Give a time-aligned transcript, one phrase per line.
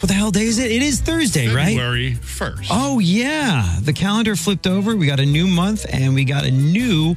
[0.00, 0.70] What the hell day is it?
[0.70, 1.76] It is Thursday, right?
[1.76, 2.68] February 1st.
[2.70, 3.78] Oh, yeah.
[3.82, 4.94] The calendar flipped over.
[4.94, 7.16] We got a new month and we got a new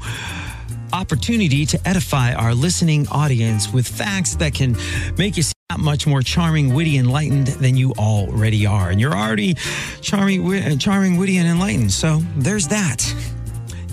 [0.92, 4.75] opportunity to edify our listening audience with facts that can
[5.16, 8.89] make you that much more charming, witty, enlightened than you already are.
[8.89, 9.54] And you're already
[10.02, 11.91] charming, uh, charming, witty, and enlightened.
[11.91, 13.13] So there's that.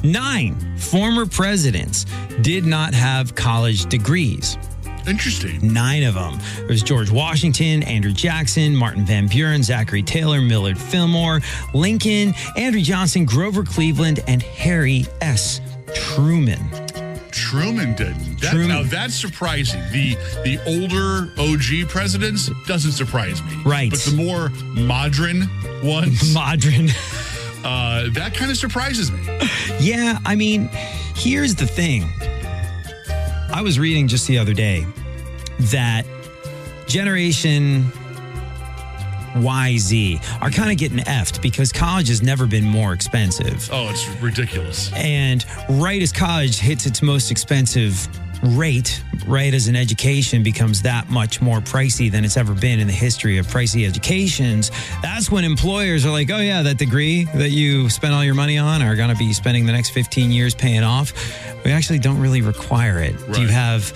[0.03, 2.07] Nine former presidents
[2.41, 4.57] did not have college degrees.
[5.09, 5.73] Interesting.
[5.73, 6.39] Nine of them.
[6.67, 11.41] There's George Washington, Andrew Jackson, Martin Van Buren, Zachary Taylor, Millard Fillmore,
[11.73, 15.63] Lincoln, Andrew Johnson, Grover Cleveland, and Harry S.
[15.95, 16.61] Truman.
[17.31, 18.41] Truman didn't.
[18.41, 18.69] That, Truman.
[18.69, 19.81] Now that's surprising.
[19.93, 23.63] The the older OG presidents doesn't surprise me.
[23.65, 23.91] Right.
[23.91, 25.49] But the more modern
[25.83, 26.91] ones, Modern.
[27.65, 29.21] uh, that kind of surprises me.
[29.81, 30.69] Yeah, I mean,
[31.15, 32.05] here's the thing.
[33.51, 34.87] I was reading just the other day
[35.61, 36.05] that
[36.87, 37.85] Generation
[39.35, 43.69] YZ are kind of getting effed because college has never been more expensive.
[43.73, 44.93] Oh, it's ridiculous.
[44.95, 48.09] And right as college hits its most expensive
[48.43, 52.87] rate, right as an education becomes that much more pricey than it's ever been in
[52.87, 54.71] the history of pricey educations,
[55.03, 58.57] that's when employers are like, oh, yeah, that degree that you spent all your money
[58.57, 61.13] on are going to be spending the next 15 years paying off.
[61.65, 63.15] We actually don't really require it.
[63.33, 63.93] Do you have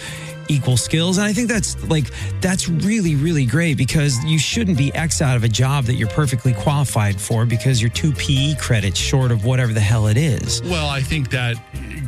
[0.52, 2.06] equal skills and i think that's like
[2.40, 6.08] that's really really great because you shouldn't be x out of a job that you're
[6.08, 10.62] perfectly qualified for because you're two pe credits short of whatever the hell it is
[10.62, 11.56] Well, I think that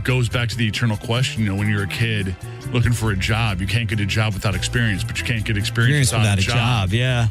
[0.05, 1.43] goes back to the eternal question.
[1.43, 2.37] You know, when you're a kid
[2.73, 5.57] looking for a job, you can't get a job without experience, but you can't get
[5.57, 6.93] experience, experience without a job.
[6.93, 7.29] Yeah.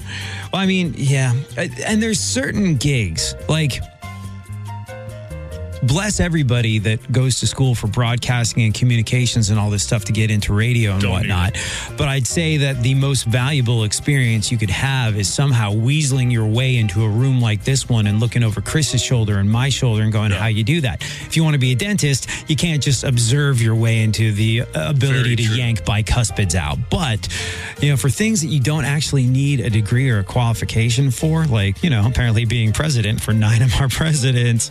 [0.52, 1.34] Well, I mean, yeah.
[1.86, 3.74] And there's certain gigs like
[5.88, 10.12] bless everybody that goes to school for broadcasting and communications and all this stuff to
[10.12, 11.54] get into radio and Don't whatnot.
[11.98, 16.48] But I'd say that the most valuable experience you could have is somehow weaseling your
[16.48, 20.04] way into a room like this one and looking over Chris's shoulder and my shoulder
[20.04, 20.40] and going, Yeah.
[20.40, 21.02] how you do that.
[21.02, 24.62] If you want to be a dentist, you can't just observe your way into the
[24.62, 25.56] uh, ability Very to true.
[25.56, 26.78] yank bicuspids out.
[26.90, 27.28] But,
[27.82, 31.46] you know, for things that you don't actually need a degree or a qualification for,
[31.46, 34.70] like, you know, apparently being president for nine of our presidents,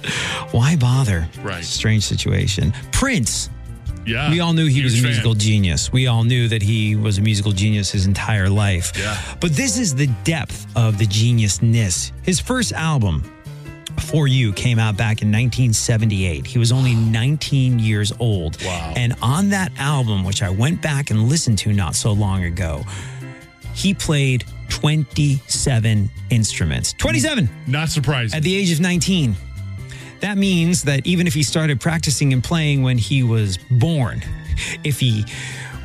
[0.53, 1.01] why bother?
[1.42, 1.64] Right.
[1.64, 2.72] Strange situation.
[2.92, 3.50] Prince.
[4.04, 4.30] Yeah.
[4.30, 5.10] We all knew he was a Huge fan.
[5.12, 5.92] musical genius.
[5.92, 8.92] We all knew that he was a musical genius his entire life.
[8.98, 9.16] Yeah.
[9.41, 12.10] But this is the depth of the geniusness.
[12.24, 13.22] His first album,
[14.00, 16.46] For You, came out back in 1978.
[16.46, 18.60] He was only 19 years old.
[18.64, 18.92] Wow.
[18.96, 22.82] And on that album, which I went back and listened to not so long ago,
[23.74, 26.92] he played 27 instruments.
[26.94, 28.36] 27 Not surprising.
[28.36, 29.36] at the age of 19.
[30.22, 34.22] That means that even if he started practicing and playing when he was born,
[34.84, 35.25] if he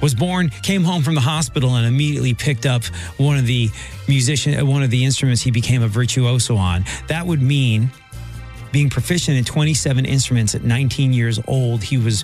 [0.01, 2.85] was born, came home from the hospital and immediately picked up
[3.17, 3.69] one of the
[4.07, 7.89] musician uh, one of the instruments he became a virtuoso on, that would mean
[8.71, 12.23] being proficient in 27 instruments at 19 years old, he was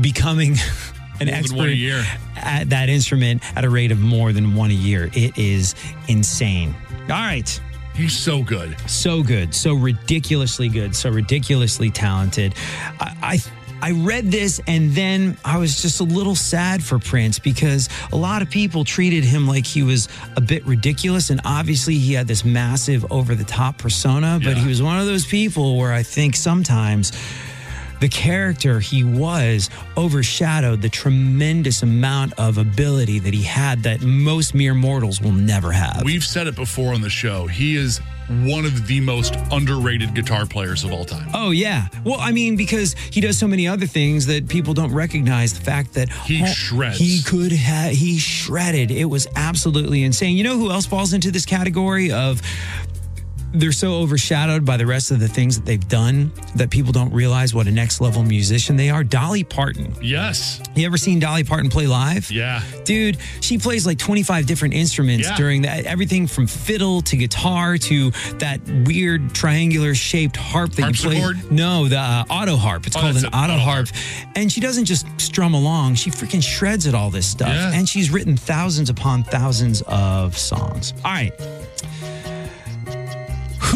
[0.00, 0.56] becoming
[1.20, 2.02] an More expert one a year.
[2.36, 5.10] at that instrument at a rate of more than one a year.
[5.12, 5.74] It is
[6.08, 6.74] insane.
[7.02, 7.60] All right
[7.94, 8.76] He's so good.
[8.90, 12.54] so good, so ridiculously good, so ridiculously talented.
[13.00, 13.38] I, I
[13.82, 18.16] I read this and then I was just a little sad for Prince because a
[18.16, 22.26] lot of people treated him like he was a bit ridiculous and obviously he had
[22.26, 24.62] this massive over the top persona, but Yeah.
[24.62, 27.12] he was one of those people where I think sometimes
[28.04, 34.54] the character he was overshadowed the tremendous amount of ability that he had that most
[34.54, 36.02] mere mortals will never have.
[36.04, 37.46] We've said it before on the show.
[37.46, 41.30] He is one of the most underrated guitar players of all time.
[41.32, 41.88] Oh yeah.
[42.04, 45.54] Well, I mean, because he does so many other things that people don't recognize.
[45.54, 46.98] The fact that He oh, shreds.
[46.98, 47.92] He could have.
[47.92, 48.90] He shredded.
[48.90, 50.36] It was absolutely insane.
[50.36, 52.42] You know who else falls into this category of?
[53.54, 57.12] They're so overshadowed by the rest of the things that they've done that people don't
[57.12, 59.04] realize what a next level musician they are.
[59.04, 59.94] Dolly Parton.
[60.02, 60.60] Yes.
[60.74, 62.30] You ever seen Dolly Parton play live?
[62.32, 62.62] Yeah.
[62.84, 65.36] Dude, she plays like 25 different instruments Yeah.
[65.36, 65.84] during that.
[65.84, 71.40] Everything from fiddle to guitar to that weird triangular shaped harp that you Harpsichord?
[71.40, 71.50] play.
[71.56, 72.86] No, the uh, auto harp.
[72.88, 73.88] It's Oh, called an auto auto harp.
[74.34, 77.48] And she doesn't just strum along, she freaking shreds at all this stuff.
[77.50, 77.72] Yeah.
[77.72, 80.92] And she's written thousands upon thousands of songs.
[81.04, 81.32] All right.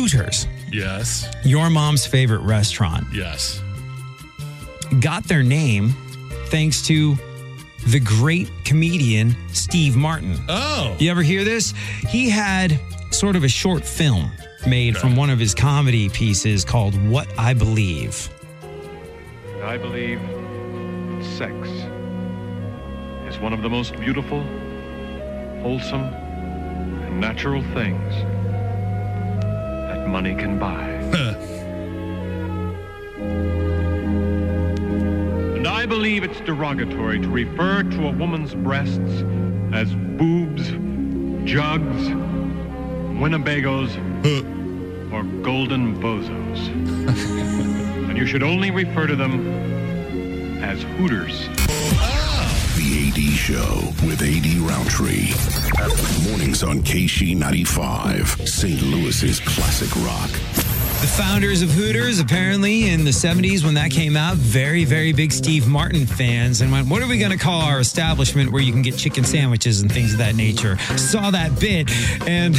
[0.03, 1.27] Hooters, Yes.
[1.45, 3.61] your mom's favorite restaurant, Yes.
[5.01, 5.93] got their name
[6.51, 7.19] thanks to
[7.89, 10.39] the great comedian Steve Martin.
[10.49, 10.95] Oh.
[11.01, 11.75] You ever hear this?
[12.09, 12.79] He had
[13.11, 14.31] sort of a short film
[14.69, 18.31] made from one of his comedy pieces called What I Believe.
[19.65, 20.21] I believe
[21.37, 21.53] sex
[23.29, 24.45] is one of the most beautiful,
[25.61, 28.38] wholesome, and natural things that
[30.09, 30.83] money can buy.
[35.57, 39.25] And I believe it's derogatory to refer to a woman's breasts
[39.73, 40.71] as boobs,
[41.45, 42.09] jugs,
[43.21, 43.97] Winnebagos,
[45.13, 46.69] or golden bozos.
[48.09, 51.49] and you should only refer to them as hooters.
[52.79, 55.33] The AD Show with AD Roundtree.
[56.31, 58.81] Mornings on KSHE 95, St.
[58.81, 60.31] Louis's classic rock.
[61.01, 65.33] The founders of Hooters, apparently in the 70s when that came out, very, very big
[65.33, 68.71] Steve Martin fans and went, What are we going to call our establishment where you
[68.71, 70.79] can get chicken sandwiches and things of that nature?
[70.97, 71.91] Saw that bit
[72.29, 72.55] and.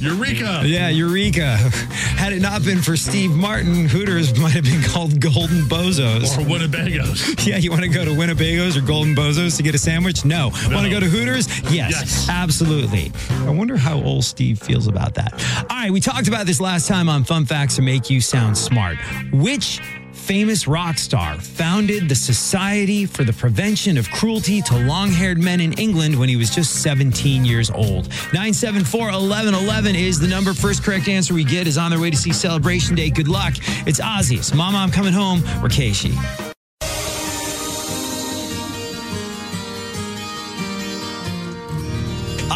[0.00, 0.62] Eureka!
[0.64, 1.56] Yeah, Eureka.
[2.16, 6.36] Had it not been for Steve Martin, Hooters might have been called Golden Bozos.
[6.38, 7.34] Or Winnebagos.
[7.46, 10.24] Yeah, you want to go to Winnebago's or Golden Bozos to get a sandwich?
[10.24, 10.48] No.
[10.70, 11.46] Want to go to Hooters?
[11.70, 12.28] Yes, Yes.
[12.30, 13.12] absolutely.
[13.46, 15.34] I wonder how old Steve feels about that.
[15.70, 18.56] All right, we talked about this last time on Fun Facts to Make You Sound
[18.56, 18.96] Smart.
[19.32, 19.80] Which
[20.24, 25.60] famous rock star founded the Society for the Prevention of Cruelty to Long Haired Men
[25.60, 28.08] in England when he was just 17 years old?
[28.32, 30.54] 974 1111 is the number.
[30.54, 33.10] First correct answer we get is on their way to see Celebration Day.
[33.10, 33.52] Good luck.
[33.86, 36.53] It's Ozzy's Mama, I'm Coming Home, or KSHE.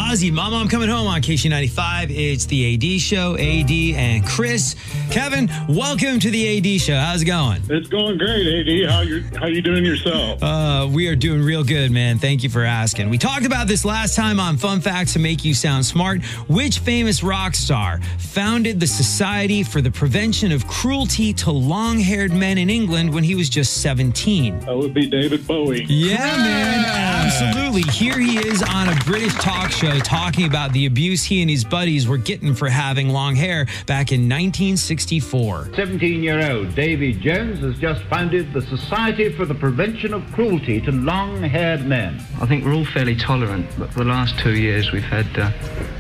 [0.08, 2.06] Ozzy, Mama, I'm coming home on KSHE95.
[2.08, 4.75] It's the AD show, AD and Chris.
[5.10, 6.96] Kevin, welcome to the AD show.
[6.99, 7.60] How's it going?
[7.69, 8.90] It's going great, AD.
[8.90, 10.43] How you how you doing yourself?
[10.43, 12.19] Uh, we are doing real good, man.
[12.19, 13.10] Thank you for asking.
[13.10, 16.25] We talked about this last time on Fun Facts to Make You Sound Smart.
[16.49, 22.32] Which famous rock star founded the Society for the Prevention of Cruelty to Long Haired
[22.32, 24.60] Men in England when he was just 17?
[24.60, 25.84] That would be David Bowie.
[25.84, 27.82] Yeah, man, absolutely.
[27.93, 31.65] Here he is on a British talk show talking about the abuse he and his
[31.65, 35.71] buddies were getting for having long hair back in 1964.
[35.75, 40.81] 17 year old Davy Jones has just founded the Society for the Prevention of Cruelty
[40.83, 42.21] to Long Haired Men.
[42.41, 45.50] I think we're all fairly tolerant, but for the last two years we've had uh,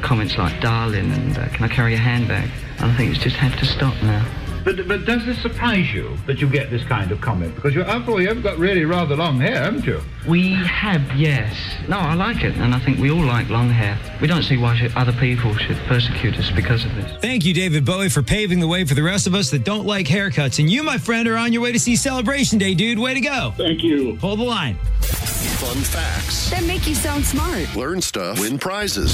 [0.00, 2.50] comments like darling and uh, can I carry a handbag?
[2.78, 4.26] And I think it's just had to stop now.
[4.68, 7.54] But, but does this surprise you that you get this kind of comment?
[7.54, 9.98] Because you, after all, you've got really rather long hair, haven't you?
[10.28, 11.56] We have, yes.
[11.88, 13.98] No, I like it, and I think we all like long hair.
[14.20, 17.10] We don't see why should, other people should persecute us because of this.
[17.22, 19.86] Thank you, David Bowie, for paving the way for the rest of us that don't
[19.86, 20.58] like haircuts.
[20.58, 22.98] And you, my friend, are on your way to see Celebration Day, dude.
[22.98, 23.54] Way to go.
[23.56, 24.16] Thank you.
[24.16, 24.74] Hold the line.
[25.00, 26.50] Fun facts.
[26.50, 27.74] That make you sound smart.
[27.74, 28.38] Learn stuff.
[28.38, 29.12] Win prizes.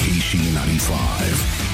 [0.00, 1.65] KSHE 95.